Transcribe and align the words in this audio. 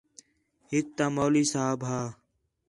ہِک 0.69 0.85
تا 0.97 1.05
مَولی 1.15 1.43
صاحب 1.53 1.79
ہا 1.89 2.01